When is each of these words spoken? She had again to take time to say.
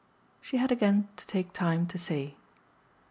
She 0.41 0.57
had 0.57 0.71
again 0.71 1.09
to 1.17 1.27
take 1.27 1.53
time 1.53 1.85
to 1.85 1.97
say. 1.99 2.33